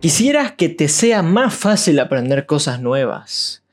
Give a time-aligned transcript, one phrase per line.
[0.00, 3.64] Quisieras que te sea más fácil aprender cosas nuevas.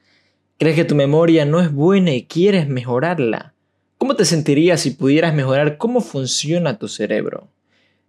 [0.58, 3.54] ¿Crees que tu memoria no es buena y quieres mejorarla?
[3.98, 7.50] ¿Cómo te sentirías si pudieras mejorar cómo funciona tu cerebro?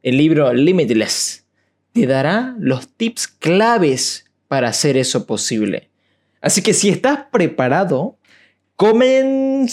[0.03, 1.45] El libro Limitless
[1.93, 5.91] te dará los tips claves para hacer eso posible.
[6.41, 8.17] Así que si estás preparado,
[8.77, 9.65] comenzamos.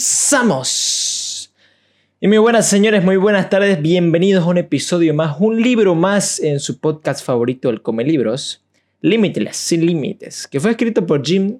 [2.24, 6.38] Y muy buenas señores, muy buenas tardes, bienvenidos a un episodio más, un libro más
[6.38, 8.64] en su podcast favorito, el Come Libros,
[9.00, 11.58] Limitless, sin límites, que fue escrito por Jim,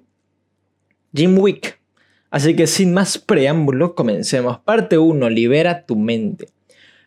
[1.13, 1.81] Jim Wick.
[2.31, 4.59] Así que sin más preámbulo, comencemos.
[4.59, 6.47] Parte 1, libera tu mente.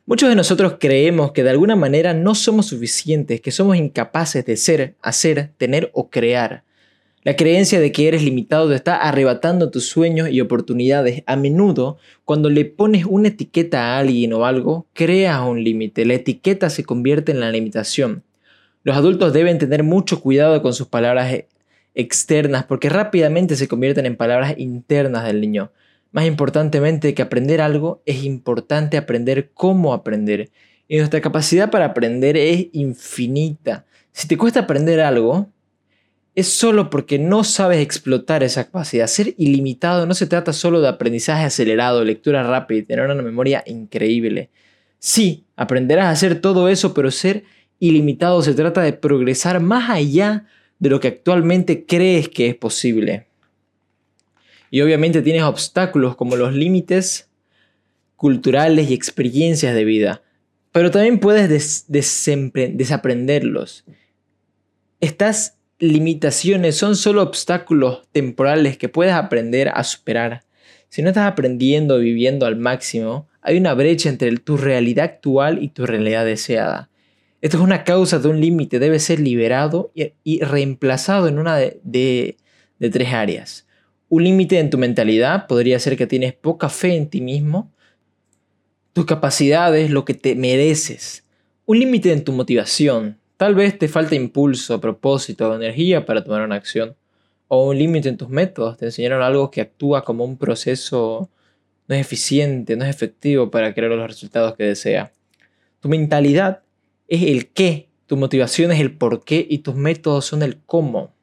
[0.04, 4.58] Muchos de nosotros creemos que de alguna manera no somos suficientes, que somos incapaces de
[4.58, 6.65] ser, hacer, tener o crear.
[7.26, 11.24] La creencia de que eres limitado te está arrebatando tus sueños y oportunidades.
[11.26, 16.04] A menudo, cuando le pones una etiqueta a alguien o algo, creas un límite.
[16.04, 18.22] La etiqueta se convierte en la limitación.
[18.84, 21.34] Los adultos deben tener mucho cuidado con sus palabras
[21.96, 25.72] externas porque rápidamente se convierten en palabras internas del niño.
[26.12, 30.50] Más importantemente que aprender algo, es importante aprender cómo aprender.
[30.86, 33.84] Y nuestra capacidad para aprender es infinita.
[34.12, 35.48] Si te cuesta aprender algo,
[36.36, 39.06] es solo porque no sabes explotar esa capacidad.
[39.06, 43.64] Ser ilimitado no se trata solo de aprendizaje acelerado, lectura rápida y tener una memoria
[43.66, 44.50] increíble.
[44.98, 47.44] Sí, aprenderás a hacer todo eso, pero ser
[47.78, 50.44] ilimitado se trata de progresar más allá
[50.78, 53.28] de lo que actualmente crees que es posible.
[54.70, 57.30] Y obviamente tienes obstáculos como los límites
[58.14, 60.22] culturales y experiencias de vida.
[60.70, 63.86] Pero también puedes desaprenderlos.
[65.00, 70.44] Estas limitaciones son solo obstáculos temporales que puedes aprender a superar.
[70.88, 75.68] Si no estás aprendiendo viviendo al máximo, hay una brecha entre tu realidad actual y
[75.68, 76.90] tu realidad deseada.
[77.42, 82.36] Esto es una causa de un límite, debe ser liberado y, reemplazado en una de
[82.78, 83.66] tres áreas.
[84.08, 87.72] Un límite en tu mentalidad podría ser que tienes poca fe en ti mismo,
[88.92, 91.24] tus capacidades, lo que te mereces.
[91.66, 93.18] Un límite en tu motivación.
[93.36, 96.96] Tal vez te falta impulso, propósito o energía para tomar una acción.
[97.48, 98.76] O un límite en tus métodos.
[98.76, 101.30] Te enseñaron algo que actúa como un proceso
[101.88, 105.12] no es eficiente, no es efectivo para crear los resultados que desea.
[105.80, 106.62] Tu mentalidad
[107.08, 111.14] es el qué, tu motivación es el por qué y tus métodos son el cómo.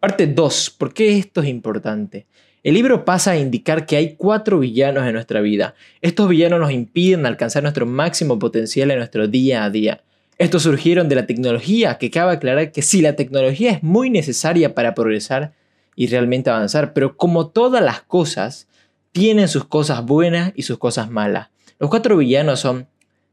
[0.00, 0.70] Parte 2.
[0.78, 2.26] ¿Por qué esto es importante?
[2.62, 5.74] El libro pasa a indicar que hay cuatro villanos en nuestra vida.
[6.00, 10.02] Estos villanos nos impiden alcanzar nuestro máximo potencial en nuestro día a día.
[10.40, 14.74] Estos surgieron de la tecnología, que cabe aclarar que sí, la tecnología es muy necesaria
[14.74, 15.52] para progresar
[15.94, 18.66] y realmente avanzar, pero como todas las cosas,
[19.12, 21.48] tienen sus cosas buenas y sus cosas malas.
[21.78, 22.86] Los cuatro villanos son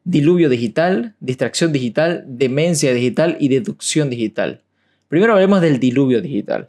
[0.04, 4.64] diluvio digital, distracción digital, demencia digital y deducción digital.
[5.08, 6.68] Primero hablemos del diluvio digital.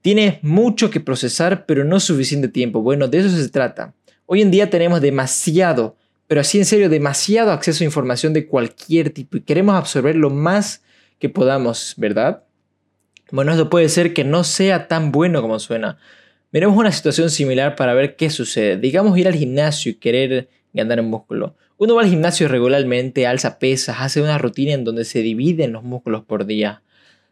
[0.00, 2.80] Tienes mucho que procesar, pero no suficiente tiempo.
[2.80, 3.92] Bueno, de eso se trata.
[4.24, 9.10] Hoy en día tenemos demasiado, pero así en serio, demasiado acceso a información de cualquier
[9.10, 10.82] tipo y queremos absorber lo más
[11.18, 12.44] que podamos, ¿verdad?
[13.30, 15.98] Bueno, esto puede ser que no sea tan bueno como suena.
[16.52, 18.76] Miremos una situación similar para ver qué sucede.
[18.76, 21.56] Digamos ir al gimnasio y querer ganar músculo.
[21.76, 25.82] Uno va al gimnasio regularmente, alza pesas, hace una rutina en donde se dividen los
[25.82, 26.83] músculos por día.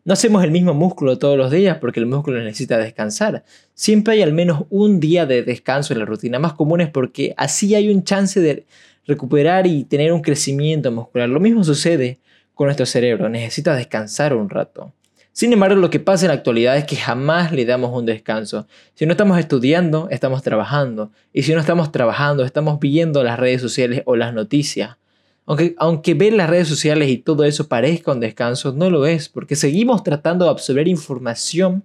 [0.05, 3.45] No hacemos el mismo músculo todos los días porque el músculo necesita descansar.
[3.73, 6.41] Siempre hay al menos un día de descanso en la rutina.
[6.41, 8.67] Más común es porque así hay un chance de
[9.07, 11.29] recuperar y tener un crecimiento muscular.
[11.29, 12.19] Lo mismo sucede
[12.55, 13.29] con nuestro cerebro.
[13.29, 14.93] Necesita descansar un rato.
[15.31, 18.67] Sin embargo, lo que pasa en la actualidad es que jamás le damos un descanso.
[18.95, 21.13] Si no estamos estudiando, estamos trabajando.
[21.33, 24.97] Y si no estamos trabajando, estamos viendo las redes sociales o las noticias.
[25.44, 29.56] Aunque, ver las redes sociales y todo eso parezca un descanso, no lo es, porque
[29.56, 31.84] seguimos tratando de absorber información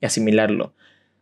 [0.00, 0.74] y asimilarlo.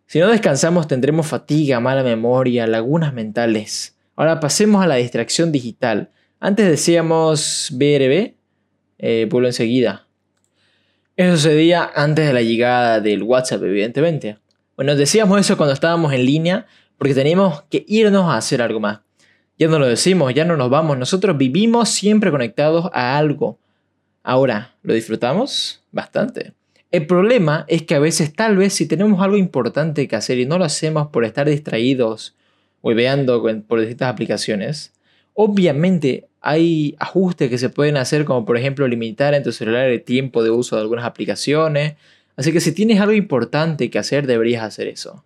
[0.06, 3.96] Si no descansamos tendremos fatiga, mala memoria, lagunas mentales.
[4.16, 6.10] Ahora pasemos a la distracción digital.
[6.38, 8.34] Antes decíamos BRB,
[8.98, 10.06] eh, vuelvo enseguida.
[11.16, 14.38] Eso sucedía antes de la llegada del WhatsApp, evidentemente.
[14.76, 16.66] Bueno, decíamos eso cuando estábamos en línea
[16.98, 19.00] porque teníamos que irnos a hacer algo más.
[19.58, 20.98] Ya no lo decimos, ya no nos vamos.
[20.98, 23.58] Nosotros vivimos siempre conectados a algo.
[24.22, 25.82] Ahora, ¿lo disfrutamos?
[25.92, 26.52] Bastante.
[26.90, 30.46] El problema es que a veces tal vez si tenemos algo importante que hacer y
[30.46, 32.34] no lo hacemos por estar distraídos
[32.82, 34.92] o veando por distintas aplicaciones,
[35.34, 40.02] obviamente hay ajustes que se pueden hacer como por ejemplo limitar en tu celular el
[40.02, 41.94] tiempo de uso de algunas aplicaciones.
[42.36, 45.24] Así que si tienes algo importante que hacer deberías hacer eso.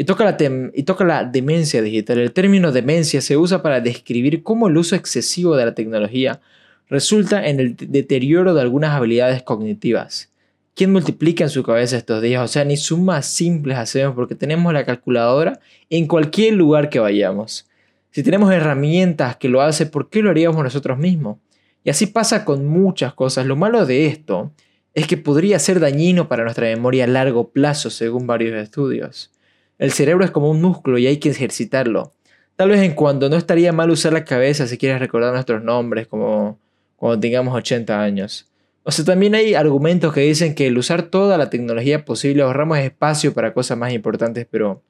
[0.00, 0.36] Y toca, la
[0.74, 2.20] y toca la demencia digital.
[2.20, 6.40] El término demencia se usa para describir cómo el uso excesivo de la tecnología
[6.88, 10.30] resulta en el deterioro de algunas habilidades cognitivas.
[10.76, 12.44] ¿Quién multiplica en su cabeza estos días?
[12.44, 15.58] O sea, ni sumas simples hacemos porque tenemos la calculadora
[15.90, 17.66] en cualquier lugar que vayamos.
[18.12, 21.38] Si tenemos herramientas que lo hacen, ¿por qué lo haríamos nosotros mismos?
[21.82, 23.46] Y así pasa con muchas cosas.
[23.46, 24.52] Lo malo de esto
[24.94, 29.32] es que podría ser dañino para nuestra memoria a largo plazo, según varios estudios.
[29.78, 32.12] El cerebro es como un músculo y hay que ejercitarlo.
[32.56, 36.08] Tal vez en cuando no estaría mal usar la cabeza si quieres recordar nuestros nombres,
[36.08, 36.58] como
[36.96, 38.48] cuando tengamos 80 años.
[38.82, 42.78] O sea, también hay argumentos que dicen que el usar toda la tecnología posible ahorramos
[42.78, 44.82] espacio para cosas más importantes, pero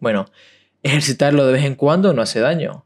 [0.00, 0.26] bueno,
[0.82, 2.84] ejercitarlo de vez en cuando no hace daño.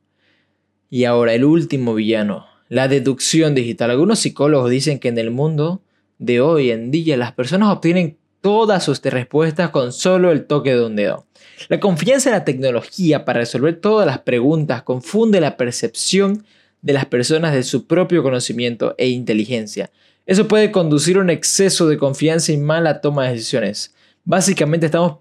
[0.91, 3.91] Y ahora el último villano, la deducción digital.
[3.91, 5.83] Algunos psicólogos dicen que en el mundo
[6.19, 10.85] de hoy en día las personas obtienen todas sus respuestas con solo el toque de
[10.85, 11.27] un dedo.
[11.69, 16.45] La confianza en la tecnología para resolver todas las preguntas confunde la percepción
[16.83, 19.91] de las personas de su propio conocimiento e inteligencia.
[20.27, 23.95] Eso puede conducir a un exceso de confianza y mala toma de decisiones.
[24.25, 25.17] Básicamente estamos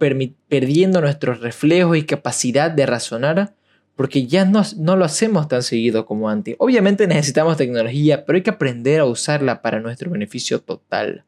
[0.48, 3.56] perdiendo nuestros reflejos y capacidad de razonar
[3.96, 6.56] porque ya no, no, lo hacemos tan seguido como antes.
[6.60, 11.26] Obviamente necesitamos tecnología, pero hay que aprender a usarla para nuestro beneficio total.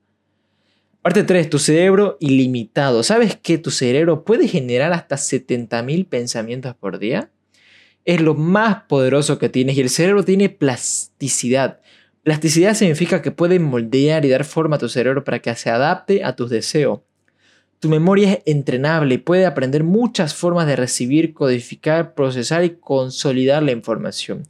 [1.02, 1.50] Parte 3.
[1.50, 3.04] Tu cerebro ilimitado.
[3.04, 7.30] ¿Sabes que tu cerebro puede generar hasta 70.000 pensamientos por día?
[8.04, 11.80] Es lo más poderoso que tienes y el cerebro tiene plasticidad.
[12.24, 16.22] Plasticidad significa que puede moldear y dar forma a tu cerebro para que se adapte
[16.26, 17.00] a tus deseos.
[17.80, 23.64] Tu memoria es entrenable y puede aprender muchas formas de recibir, codificar, procesar y consolidar
[23.64, 24.44] la información.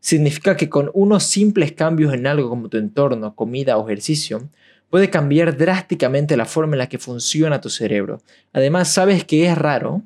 [0.00, 4.48] Significa que con unos simples cambios en algo como tu entorno, comida o ejercicio,
[4.92, 8.20] puede cambiar drásticamente la forma en la que funciona tu cerebro.
[8.52, 10.02] Además, sabes que es raro.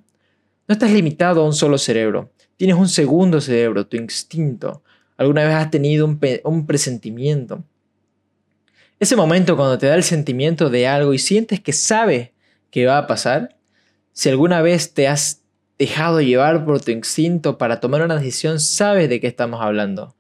[0.69, 2.31] No estás limitado a un solo cerebro.
[2.57, 4.85] Tienes un segundo cerebro, tu instinto.
[5.17, 7.65] Alguna vez has tenido un, presentimiento.
[9.01, 12.31] Ese momento cuando te da el sentimiento de algo y sientes que sabes
[12.71, 13.57] que va a pasar.
[14.13, 15.43] Si alguna vez te has
[15.81, 20.15] dejado llevar por tu instinto para tomar una decisión, sabes de qué estamos hablando.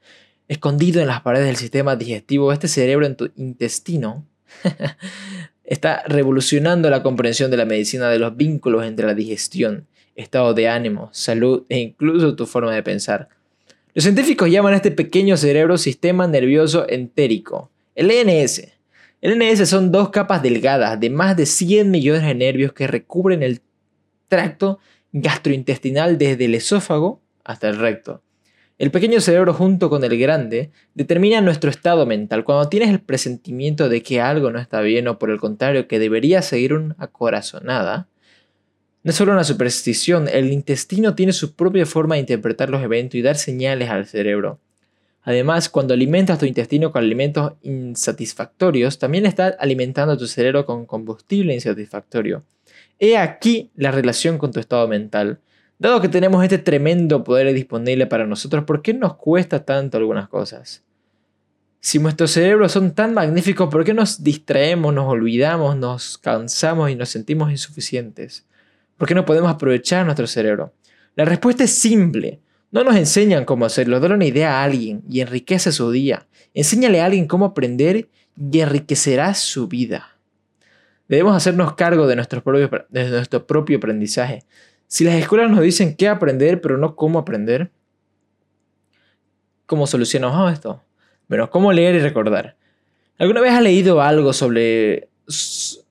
[0.48, 4.26] Escondido en las paredes del sistema digestivo, este cerebro en tu intestino
[5.64, 10.68] Está revolucionando la comprensión de la medicina de los vínculos entre la digestión, estado de
[10.68, 13.28] ánimo, salud e incluso tu forma de pensar.
[13.94, 18.68] Los científicos llaman a este pequeño cerebro sistema nervioso entérico, el ENS.
[19.22, 23.42] El ENS son dos capas delgadas de más de 100 millones de nervios que recubren
[23.42, 23.62] el
[24.28, 24.78] tracto
[25.12, 28.22] gastrointestinal desde el esófago hasta el recto.
[28.78, 32.44] El pequeño cerebro junto con el grande determina nuestro estado mental.
[32.44, 35.98] Cuando tienes el presentimiento de que algo no está bien o por el contrario que
[35.98, 38.08] debería seguir una corazonada,
[39.02, 43.14] no es solo una superstición, el intestino tiene su propia forma de interpretar los eventos
[43.14, 44.58] y dar señales al cerebro.
[45.22, 51.54] Además, cuando alimentas tu intestino con alimentos insatisfactorios, también estás alimentando tu cerebro con combustible
[51.54, 52.44] insatisfactorio.
[52.98, 55.40] He aquí la relación con tu estado mental.
[55.78, 60.28] Dado que tenemos este tremendo poder disponible para nosotros, ¿por qué nos cuesta tanto algunas
[60.28, 60.82] cosas?
[61.80, 66.96] Si nuestros cerebros son tan magníficos, ¿por qué nos distraemos, nos olvidamos, nos cansamos y
[66.96, 68.46] nos sentimos insuficientes?
[68.96, 70.72] ¿Por qué no podemos aprovechar nuestro cerebro?
[71.14, 72.40] La respuesta es simple.
[72.72, 74.00] No nos enseñan cómo hacerlo.
[74.00, 76.26] Dale una idea a alguien y enriquece su día.
[76.54, 80.16] Enséñale a alguien cómo aprender y enriquecerá su vida.
[81.08, 84.44] Debemos hacernos cargo de nuestro propio, de nuestro propio aprendizaje.
[84.88, 87.70] Si las escuelas nos dicen qué aprender, pero no cómo aprender,
[89.66, 90.82] ¿cómo solucionamos esto?
[91.28, 92.56] Bueno, cómo leer y recordar.
[93.18, 95.08] ¿Alguna vez has leído algo sobre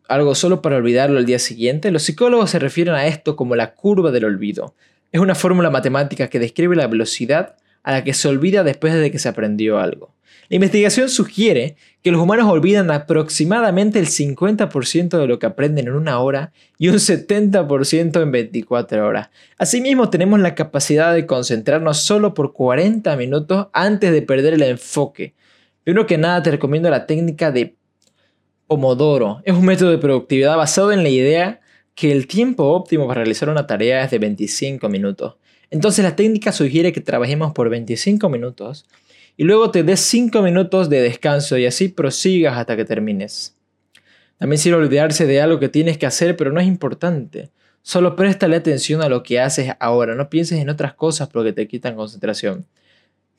[0.07, 1.91] algo solo para olvidarlo al día siguiente?
[1.91, 4.75] Los psicólogos se refieren a esto como la curva del olvido.
[5.11, 9.11] Es una fórmula matemática que describe la velocidad a la que se olvida después de
[9.11, 10.14] que se aprendió algo.
[10.49, 15.95] La investigación sugiere que los humanos olvidan aproximadamente el 50% de lo que aprenden en
[15.95, 19.29] una hora y un 70% en 24 horas.
[19.57, 25.33] Asimismo, tenemos la capacidad de concentrarnos solo por 40 minutos antes de perder el enfoque.
[25.83, 27.75] Primero que nada, te recomiendo la técnica de
[28.67, 29.41] Pomodoro.
[29.43, 31.61] Es un método de productividad basado en la idea
[31.95, 35.35] que el tiempo óptimo para realizar una tarea es de 25 minutos.
[35.71, 38.85] Entonces la técnica sugiere que trabajemos por 25 minutos
[39.37, 43.55] y luego te des 5 minutos de descanso y así prosigas hasta que termines.
[44.37, 47.49] También sirve olvidarse de algo que tienes que hacer pero no es importante.
[47.81, 51.67] Solo préstale atención a lo que haces ahora, no pienses en otras cosas porque te
[51.67, 52.65] quitan concentración.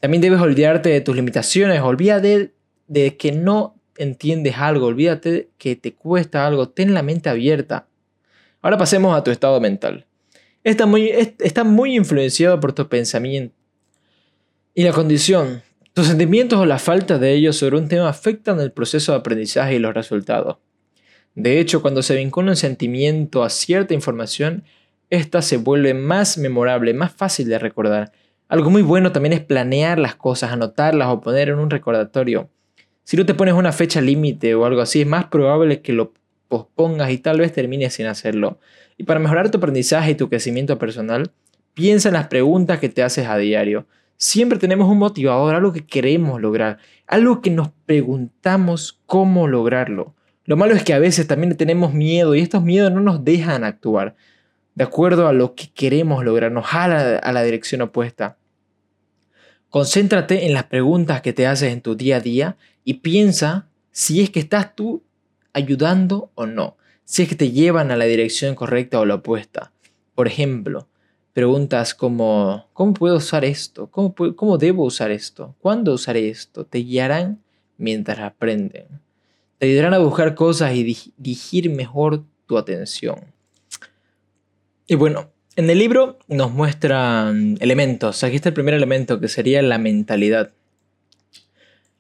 [0.01, 2.53] También debes olvidarte de tus limitaciones, olvídate
[2.87, 7.89] de que no entiendes algo, olvídate que te cuesta algo, ten la mente abierta.
[8.63, 10.07] Ahora pasemos a tu estado mental.
[10.63, 13.55] Está muy, está muy influenciado por tu pensamiento
[14.79, 15.63] y la condición
[15.97, 19.77] Tus sentimientos o la falta de ellos sobre un tema afectan el proceso de aprendizaje
[19.77, 20.59] y los resultados.
[21.35, 24.65] De hecho, cuando se vincula un sentimiento a cierta información,
[25.09, 28.13] ésta se vuelve más memorable, más fácil de recordar.
[28.47, 32.51] Algo muy bueno también es planear las cosas, anotarlas o poner en un recordatorio.
[33.05, 36.13] Si no te pones una fecha límite o algo así, es más probable que lo
[36.49, 38.61] pospongas y tal vez termines sin hacerlo.
[38.99, 41.31] Y para mejorar tu aprendizaje y tu crecimiento personal,
[41.73, 43.87] piensa en las preguntas que te haces a diario.
[44.17, 50.15] Siempre tenemos un motivador, algo que queremos lograr, algo que nos preguntamos cómo lograrlo.
[50.45, 53.65] Lo malo es que a veces también tenemos miedo y estos miedos no nos dejan
[53.65, 54.17] actuar
[54.77, 58.37] de acuerdo a lo que queremos lograr, nos jala a la dirección opuesta.
[59.71, 64.21] Concéntrate en las preguntas que te haces en tu día a día y piensa si
[64.21, 65.03] es que estás tú
[65.55, 69.73] ayudando o no, si es que te llevan a la dirección correcta o la opuesta.
[70.15, 70.87] Por ejemplo,
[71.37, 73.91] preguntas como, ¿cómo puedo usar esto?
[73.91, 75.55] ¿Cómo, ¿Cómo debo usar esto?
[75.61, 76.65] ¿Cuándo usaré esto?
[76.65, 77.43] Te guiarán
[77.77, 78.87] mientras aprenden.
[79.59, 83.17] Te ayudarán a buscar cosas y dirigir mejor tu atención.
[84.87, 88.25] Y bueno, en el libro nos muestran elementos.
[88.25, 90.53] Aquí está el primer elemento que sería la mentalidad.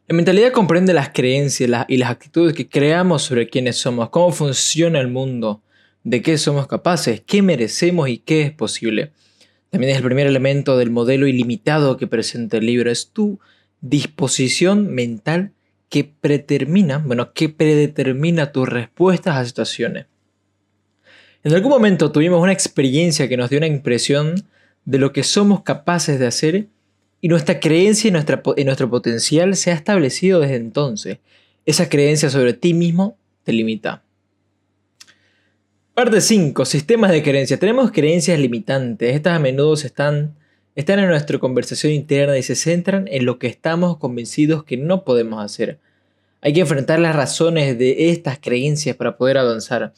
[0.08, 4.98] La mentalidad comprende las creencias y las actitudes que creamos sobre quiénes somos, cómo funciona
[4.98, 5.60] el mundo,
[6.04, 9.12] de qué somos capaces, qué merecemos y qué es posible.
[9.76, 12.90] También es el primer elemento del modelo ilimitado que presenta el libro.
[12.90, 13.40] Es tu
[13.82, 15.52] disposición mental
[15.90, 20.06] que predetermina, bueno, que predetermina tus respuestas a situaciones.
[21.44, 24.46] En algún momento tuvimos una experiencia que nos dio una impresión
[24.86, 26.68] de lo que somos capaces de hacer
[27.20, 31.18] y nuestra creencia en, nuestro potencial se ha establecido desde entonces.
[31.66, 34.02] Esa creencia sobre ti mismo te limita.
[35.96, 36.66] Parte 5.
[36.66, 37.58] Sistemas de creencias.
[37.58, 39.14] Tenemos creencias limitantes.
[39.14, 40.34] Estas a menudo están,
[40.74, 45.04] están en nuestra conversación interna y se centran en lo que estamos convencidos que no
[45.04, 45.78] podemos hacer.
[46.42, 49.94] Hay que enfrentar las razones de estas creencias para poder avanzar.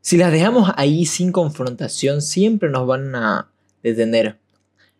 [0.00, 3.50] Si las dejamos ahí sin confrontación, siempre nos van a
[3.82, 4.38] detener.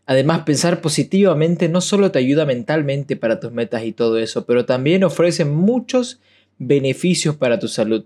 [0.04, 4.66] Además, pensar positivamente no solo te ayuda mentalmente para tus metas y todo eso, pero
[4.66, 6.20] también ofrece muchos
[6.58, 8.04] beneficios para tu salud.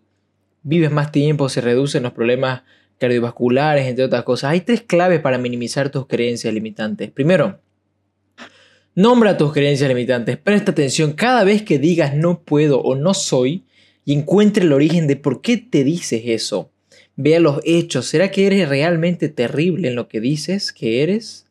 [0.62, 2.62] Vives más tiempo, se reducen los problemas
[2.99, 4.50] cardiovasculares, entre otras cosas.
[4.52, 7.11] Hay tres claves para minimizar tus creencias limitantes.
[7.11, 7.61] Primero,
[8.95, 10.37] nombra tus creencias limitantes.
[10.37, 13.64] Presta atención cada vez que digas no puedo o no soy
[14.04, 16.71] y encuentre el origen de por qué te dices eso.
[17.16, 18.07] Vea los hechos.
[18.07, 21.47] ¿Será que eres realmente terrible en lo que dices que eres?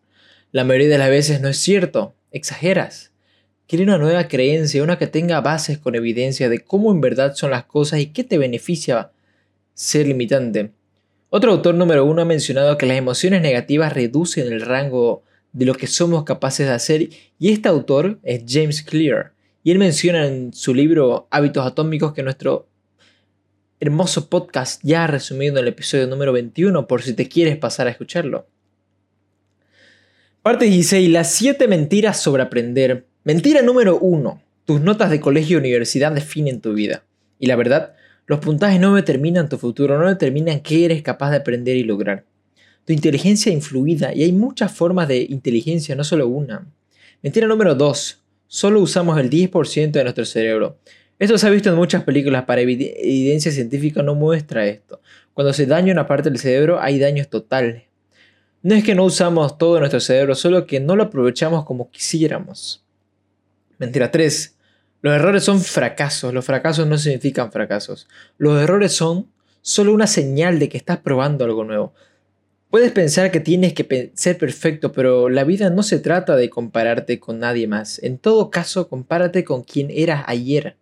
[0.52, 3.11] La mayoría de las veces no es cierto, exageras.
[3.72, 7.52] Quiere una nueva creencia, una que tenga bases con evidencia de cómo en verdad son
[7.52, 9.12] las cosas y qué te beneficia
[9.74, 10.72] ser limitante.
[11.30, 15.24] Otro autor número uno ha mencionado que las emociones negativas reducen el rango
[15.54, 17.10] de lo que somos capaces de hacer
[17.40, 19.32] y este autor es James Clear
[19.64, 22.68] y él menciona en su libro Hábitos Atómicos que nuestro
[23.80, 27.92] hermoso podcast ya resumido en el episodio número 21 por si te quieres pasar a
[27.92, 28.48] escucharlo.
[30.42, 31.10] Parte 16.
[31.10, 33.06] Las 7 mentiras sobre aprender.
[33.24, 34.42] Mentira número 1.
[34.66, 37.04] Tus notas de colegio y universidad definen tu vida.
[37.38, 37.94] Y la verdad,
[38.26, 42.26] los puntajes no determinan tu futuro, no determinan qué eres capaz de aprender y lograr.
[42.84, 46.66] Tu inteligencia influida, y hay muchas formas de inteligencia, no solo una.
[47.22, 48.24] Mentira número 2.
[48.48, 50.80] Solo usamos el 10% de nuestro cerebro.
[51.20, 55.00] Esto se ha visto en muchas películas, para evidencia científica no muestra esto.
[55.36, 57.84] Cuando se daña una parte del cerebro hay daños totales.
[58.64, 62.84] No es que no usamos todo nuestro cerebro, solo que no lo aprovechamos como quisiéramos.
[63.82, 64.58] Mentira 3.
[65.02, 66.32] Los errores son fracasos.
[66.36, 68.08] Los fracasos no significan fracasos.
[68.38, 69.26] Los errores son
[69.64, 71.92] solo una señal de que estás probando algo nuevo.
[72.70, 77.20] Puedes pensar que tienes que ser perfecto, pero la vida no se trata de compararte
[77.20, 77.98] con nadie más.
[78.04, 80.76] En todo caso, compárate con quien eras ayer.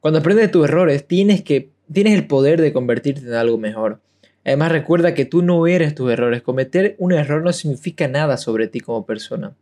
[0.00, 4.02] Cuando aprendes de tus errores, tienes, que, tienes el poder de convertirte en algo mejor.
[4.44, 6.42] Además recuerda que tú no eres tus errores.
[6.42, 9.56] Cometer un error no significa nada sobre ti como persona.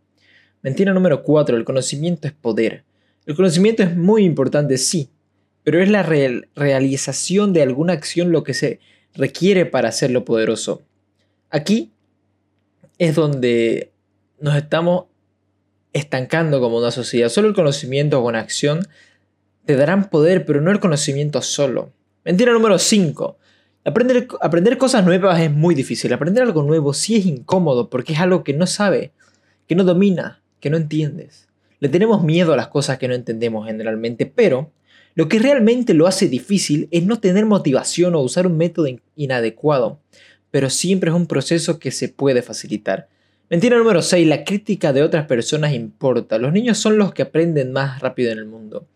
[0.62, 1.56] Mentira número 4.
[1.56, 2.84] El conocimiento es poder.
[3.26, 5.10] El conocimiento es muy importante, sí,
[5.64, 8.80] pero es la realización de alguna acción lo que se
[9.14, 10.82] requiere para hacerlo poderoso.
[11.50, 11.92] Aquí
[12.98, 13.92] es donde
[14.40, 15.06] nos estamos
[15.92, 17.28] estancando como una sociedad.
[17.28, 18.86] Solo el conocimiento con acción
[19.64, 21.92] te darán poder, pero no el conocimiento solo.
[22.24, 23.36] Mentira número 5.
[23.84, 26.12] Aprender, aprender cosas nuevas es muy difícil.
[26.12, 29.12] Aprender algo nuevo sí es incómodo porque es algo que no sabe,
[29.66, 31.48] que no domina, que no entiendes.
[31.80, 34.70] Le tenemos miedo a las cosas que no entendemos generalmente, pero
[35.16, 39.98] lo que realmente lo hace difícil es no tener motivación o usar un método inadecuado.
[40.52, 43.08] Pero siempre es un proceso que se puede facilitar.
[43.50, 44.26] Mentira número 6.
[44.28, 46.38] La crítica de otras personas importa.
[46.38, 48.86] Los niños son los que aprenden más rápido en el mundo.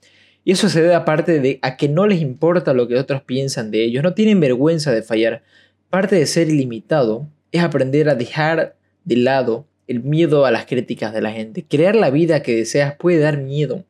[0.44, 3.73] Y eso se debe aparte de a que no les importa lo que otros piensan
[3.73, 4.04] de ellos.
[4.04, 5.42] No tienen vergüenza de fallar.
[5.90, 11.12] Parte de ser ilimitado es aprender a dejar de lado el miedo a las críticas
[11.12, 11.64] de la gente.
[11.64, 13.84] Crear la vida que deseas puede dar miedo.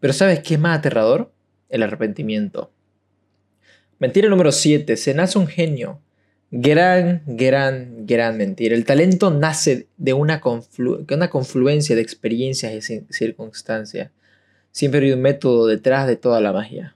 [0.00, 1.32] Pero ¿sabes qué es más aterrador?
[1.68, 2.70] El arrepentimiento.
[3.98, 4.96] Mentira número 7.
[4.96, 6.00] Se nace un genio.
[6.50, 8.74] Gran, gran, gran mentira.
[8.74, 10.40] El talento nace de una,
[11.10, 14.10] una confluencia de experiencias y circunstancias.
[14.70, 16.94] Siempre hay un método detrás de toda la magia.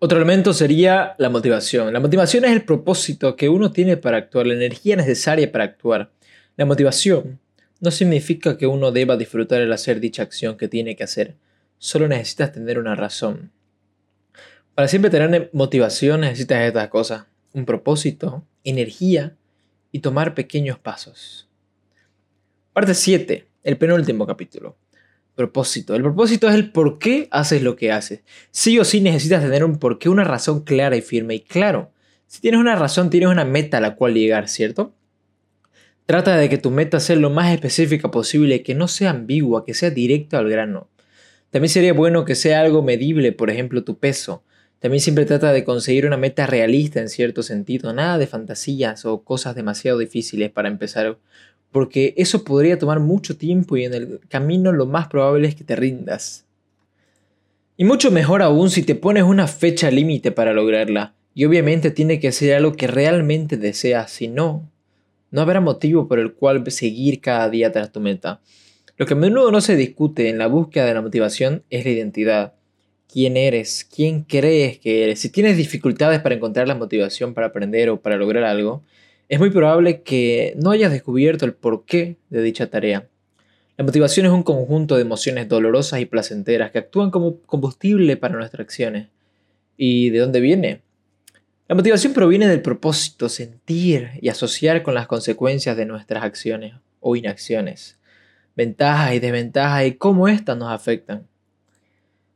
[0.00, 1.92] Otro elemento sería la motivación.
[1.92, 6.12] La motivación es el propósito que uno tiene para actuar, la energía necesaria para actuar.
[6.56, 7.40] La motivación
[7.80, 11.34] no significa que uno deba disfrutar el hacer dicha acción que tiene que hacer.
[11.78, 13.50] Solo necesitas tener una razón.
[14.76, 17.24] Para siempre tener motivación necesitas estas cosas.
[17.52, 19.34] Un propósito, energía
[19.90, 21.48] y tomar pequeños pasos.
[22.72, 23.48] Parte 7.
[23.64, 24.76] El penúltimo capítulo
[25.38, 25.94] propósito.
[25.94, 28.22] El propósito es el por qué haces lo que haces.
[28.50, 31.36] Sí o sí necesitas tener un porqué, una razón clara y firme.
[31.36, 31.92] Y claro,
[32.26, 34.92] si tienes una razón, tienes una meta a la cual llegar, ¿cierto?
[36.06, 39.74] Trata de que tu meta sea lo más específica posible, que no sea ambigua, que
[39.74, 40.88] sea directo al grano.
[41.50, 44.42] También sería bueno que sea algo medible, por ejemplo, tu peso.
[44.80, 49.22] También siempre trata de conseguir una meta realista en cierto sentido, nada de fantasías o
[49.22, 51.18] cosas demasiado difíciles para empezar
[51.72, 55.64] porque eso podría tomar mucho tiempo y en el camino lo más probable es que
[55.64, 56.44] te rindas.
[57.76, 62.18] Y mucho mejor aún si te pones una fecha límite para lograrla, y obviamente tiene
[62.18, 64.68] que ser algo que realmente deseas, si no,
[65.30, 68.40] no habrá motivo por el cual seguir cada día tras tu meta.
[68.96, 71.92] Lo que a menudo no se discute en la búsqueda de la motivación es la
[71.92, 72.54] identidad.
[73.06, 73.86] ¿Quién eres?
[73.94, 75.20] ¿Quién crees que eres?
[75.20, 78.82] Si tienes dificultades para encontrar la motivación para aprender o para lograr algo,
[79.28, 83.08] es muy probable que no hayas descubierto el porqué de dicha tarea.
[83.76, 88.34] La motivación es un conjunto de emociones dolorosas y placenteras que actúan como combustible para
[88.34, 89.08] nuestras acciones.
[89.76, 90.82] ¿Y de dónde viene?
[91.68, 97.14] La motivación proviene del propósito, sentir y asociar con las consecuencias de nuestras acciones o
[97.14, 97.98] inacciones,
[98.56, 101.28] ventajas y desventajas y cómo éstas nos afectan.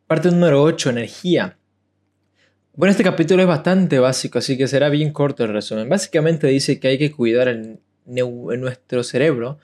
[0.07, 1.57] Parte número 8, energía.
[2.75, 5.91] Bueno, este capítulo es bastante básico, así que será bien corto el resumen.
[5.91, 9.59] Básicamente dice que hay que cuidar en, nuestro cerebro,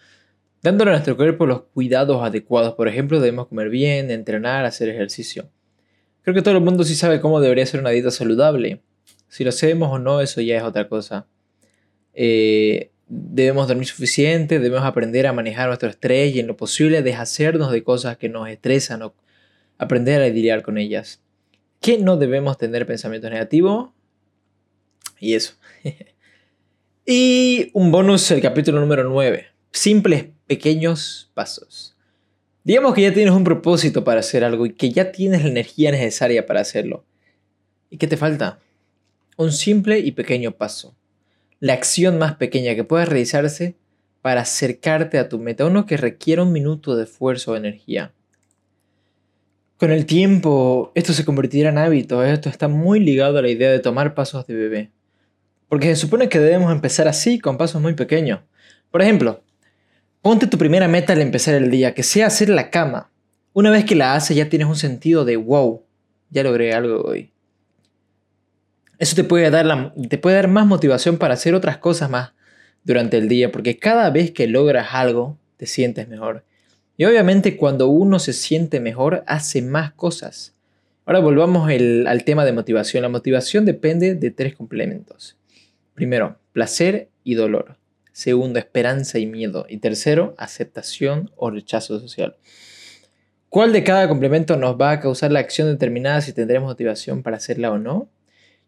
[0.63, 2.75] dándole a nuestro cuerpo los cuidados adecuados.
[2.75, 5.49] Por ejemplo, debemos comer bien, entrenar, hacer ejercicio.
[6.21, 8.83] Creo que todo el mundo sí sabe cómo debería ser una dieta saludable.
[9.29, 11.27] Si lo hacemos o no, eso ya es otra cosa.
[12.13, 17.73] Eh, debemos dormir suficiente, debemos aprender a manejar nuestro estrés y en lo posible deshacernos
[17.73, 19.15] de cosas que nos estresan o
[19.79, 21.23] aprender a lidiar con ellas
[21.81, 23.91] que no debemos tener pensamientos negativos.
[25.19, 25.55] Y eso.
[27.07, 29.47] y un bonus, el capítulo número 9.
[29.71, 31.97] Simples pequeños pasos.
[32.65, 35.91] Digamos que ya tienes un propósito para hacer algo y que ya tienes la energía
[35.91, 37.05] necesaria para hacerlo.
[37.91, 38.59] ¿Y qué te falta?
[39.37, 40.95] Un simple y pequeño paso.
[41.61, 43.77] La acción más pequeña que puedas realizarse
[44.21, 45.65] para acercarte a tu meta.
[45.65, 48.13] Uno que requiere un minuto de esfuerzo o energía.
[49.79, 53.71] Con el tiempo, esto se convertirá en hábito, esto está muy ligado a la idea
[53.71, 54.91] de tomar pasos de bebé.
[55.69, 58.41] Porque se supone que debemos empezar así, con pasos muy pequeños.
[58.91, 59.45] Por ejemplo,
[60.21, 63.13] ponte tu primera meta al empezar el día, que sea hacer la cama.
[63.53, 65.85] Una vez que la haces ya tienes un sentido de wow,
[66.31, 67.31] ya logré algo hoy.
[68.99, 72.33] Eso te puede dar, te puede dar más motivación para hacer otras cosas más
[72.83, 76.45] durante el día, porque cada vez que logras algo, te sientes mejor.
[77.01, 80.57] Y obviamente cuando uno se siente mejor, hace más cosas.
[81.07, 83.03] Ahora volvamos al tema de motivación.
[83.03, 85.37] La motivación depende de tres complementos.
[85.95, 87.77] Primero, placer y dolor.
[88.11, 89.65] Segundo, esperanza y miedo.
[89.69, 92.37] Y tercero, aceptación o rechazo social.
[93.49, 97.37] ¿Cuál de cada complemento nos va a causar la acción determinada si tendremos motivación para
[97.37, 98.11] hacerla o no?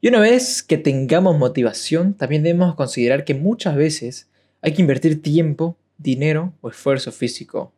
[0.01, 4.31] Y una vez que tengamos motivación, también debemos considerar que muchas veces
[4.63, 7.73] hay que invertir tiempo, dinero o esfuerzo físico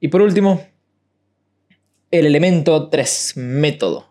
[0.00, 0.64] y por último,
[2.10, 4.06] el elemento 3, método.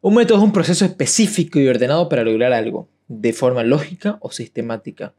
[0.00, 4.30] Un método es un proceso específico y ordenado para lograr algo, de forma lógica o
[4.30, 5.14] sistemática.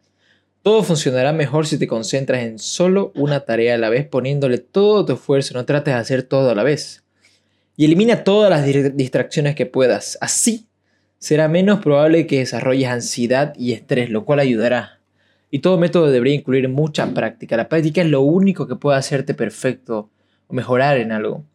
[0.63, 5.05] Todo funcionará mejor si te concentras en solo una tarea a la vez, poniéndole todo
[5.05, 7.03] tu esfuerzo, no trates de hacer todo a la vez.
[7.75, 8.65] Y elimina todas las
[8.95, 10.17] distracciones que puedas.
[10.21, 10.67] Así
[11.19, 14.96] será menos probable que desarrolles ansiedad y estrés, lo cual ayudará
[15.49, 17.57] y todo método debería incluir mucha práctica.
[17.57, 20.09] La práctica es lo único que puede hacerte perfecto
[20.47, 21.45] o mejorar en algo.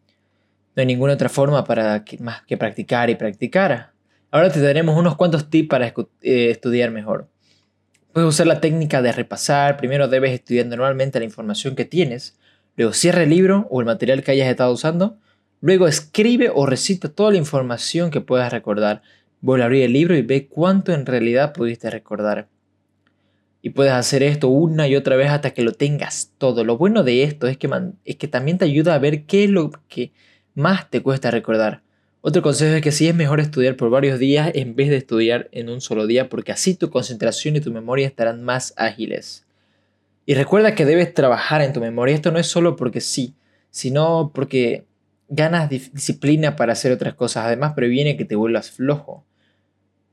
[0.75, 3.91] No hay ninguna otra forma para más que practicar y practicar.
[4.31, 7.27] Ahora te daremos unos cuantos tips para eh, estudiar mejor.
[8.11, 9.77] Puedes usar la técnica de repasar.
[9.77, 12.37] Primero debes estudiar normalmente la información que tienes.
[12.75, 15.17] Luego cierra el libro o el material que hayas estado usando.
[15.61, 19.03] Luego escribe o recita toda la información que puedas recordar.
[19.41, 22.47] Vuelve a abrir el libro y ve cuánto en realidad pudiste recordar.
[23.65, 26.65] Y puedes hacer esto una y otra vez hasta que lo tengas todo.
[26.65, 27.69] Lo bueno de esto es que,
[28.03, 30.11] es que también te ayuda a ver qué es lo que
[30.53, 31.81] más te cuesta recordar.
[32.19, 35.47] Otro consejo es que sí es mejor estudiar por varios días en vez de estudiar
[35.53, 39.45] en un solo día porque así tu concentración y tu memoria estarán más ágiles.
[40.25, 42.15] Y recuerda que debes trabajar en tu memoria.
[42.15, 43.33] Esto no es solo porque sí,
[43.69, 44.83] sino porque
[45.29, 47.45] ganas disciplina para hacer otras cosas.
[47.45, 49.23] Además previene que te vuelvas flojo.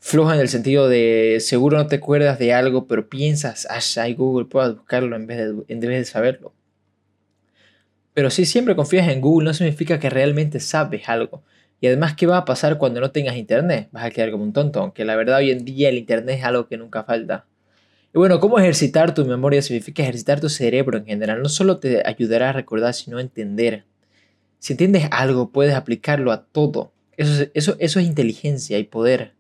[0.02, 4.46] Flojo en el sentido de seguro no te acuerdas de algo, pero piensas, hay Google,
[4.46, 6.54] puedo buscarlo en vez, de, en vez de saberlo.
[8.14, 11.42] Pero si siempre confías en Google no significa que realmente sabes algo.
[11.82, 13.88] Y además, ¿qué va a pasar cuando no tengas internet?
[13.92, 16.44] Vas a quedar como un tonto, aunque la verdad hoy en día el internet es
[16.44, 17.46] algo que nunca falta.
[18.14, 19.62] Y bueno, ¿cómo ejercitar tu memoria?
[19.62, 21.42] Significa ejercitar tu cerebro en general.
[21.42, 23.84] No solo te ayudará a recordar, sino a entender.
[24.58, 26.92] Si entiendes algo, puedes aplicarlo a todo.
[27.16, 29.34] Eso, eso, eso es inteligencia y poder.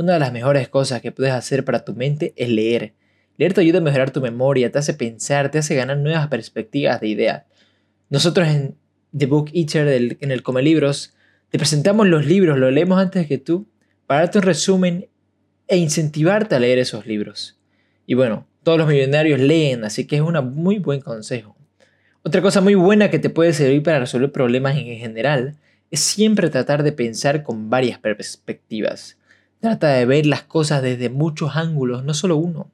[0.00, 2.94] Una de las mejores cosas que puedes hacer para tu mente es leer.
[3.36, 7.02] Leer te ayuda a mejorar tu memoria, te hace pensar, te hace ganar nuevas perspectivas
[7.02, 7.42] de ideas.
[8.08, 8.76] Nosotros en
[9.14, 11.12] The Book Eater, en el Come Libros,
[11.50, 13.66] te presentamos los libros, los leemos antes que tú,
[14.06, 15.08] para darte un resumen
[15.68, 17.60] e incentivarte a leer esos libros.
[18.06, 21.58] Y bueno, todos los millonarios leen, así que es un muy buen consejo.
[22.22, 25.58] Otra cosa muy buena que te puede servir para resolver problemas en general
[25.90, 29.18] es siempre tratar de pensar con varias perspectivas.
[29.60, 32.70] Trata de ver las cosas desde muchos ángulos, no solo uno.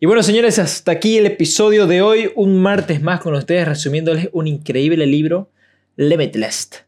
[0.00, 4.28] Y bueno, señores, hasta aquí el episodio de hoy, un martes más con ustedes resumiéndoles
[4.32, 5.50] un increíble libro,
[5.96, 6.84] Limitless.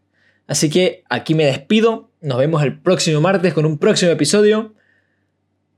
[0.47, 2.11] Así que aquí me despido.
[2.21, 4.75] Nos vemos el próximo martes con un próximo episodio.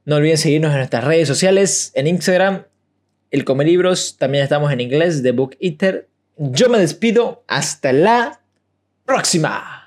[0.04, 2.64] No olviden seguirnos en nuestras redes sociales, en Instagram,
[3.30, 4.16] el Come Libros.
[4.18, 6.08] También estamos en inglés, The Book Eater.
[6.36, 7.44] Yo me despido.
[7.46, 8.40] Hasta la
[9.04, 9.79] próxima.